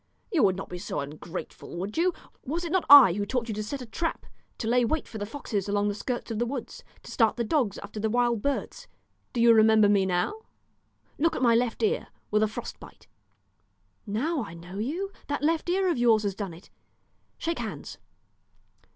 You 0.31 0.41
would 0.41 0.55
not 0.55 0.67
be 0.67 0.79
so 0.79 0.99
ungrateful, 0.99 1.77
would 1.77 1.95
you? 1.95 2.11
Was 2.43 2.63
it 2.65 2.71
not 2.71 2.85
I 2.89 3.13
who 3.13 3.23
taught 3.23 3.47
you 3.47 3.53
to 3.53 3.61
set 3.61 3.83
a 3.83 3.85
trap, 3.85 4.25
to 4.57 4.67
lay 4.67 4.83
wait 4.83 5.07
for 5.07 5.19
the 5.19 5.27
foxes 5.27 5.69
along 5.69 5.89
the 5.89 5.93
skirts 5.93 6.31
of 6.31 6.39
the 6.39 6.45
woods, 6.47 6.83
to 7.03 7.11
start 7.11 7.35
the 7.35 7.43
dogs 7.43 7.77
after 7.83 7.99
the 7.99 8.09
wild 8.09 8.41
birds? 8.41 8.87
Do 9.31 9.39
you 9.39 9.53
remember 9.53 9.87
me 9.87 10.07
now? 10.07 10.33
Look 11.19 11.35
at 11.35 11.43
my 11.43 11.53
left 11.53 11.83
ear, 11.83 12.07
with 12.31 12.41
a 12.41 12.47
frost 12.47 12.79
bite." 12.79 13.05
"Now 14.07 14.43
I 14.43 14.55
know 14.55 14.79
you; 14.79 15.11
that 15.27 15.43
left 15.43 15.69
ear 15.69 15.87
of 15.87 15.99
yours 15.99 16.23
has 16.23 16.33
done 16.33 16.55
it; 16.55 16.71
Shake 17.37 17.59
hands." 17.59 17.99